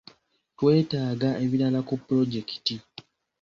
[0.57, 2.75] Twetaaga ebirala ku pulojekiti.